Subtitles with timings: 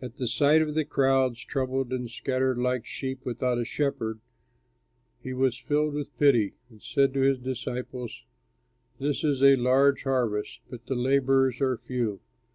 [0.00, 4.18] At sight of the crowds, troubled and scattered like sheep without a shepherd,
[5.22, 8.24] he was filled with pity, and said to his disciples,
[8.98, 12.20] "This is a large harvest, but the laborers are few.